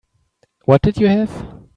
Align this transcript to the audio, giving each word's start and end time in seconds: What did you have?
What 0.65 0.81
did 0.81 0.97
you 0.97 1.05
have? 1.09 1.61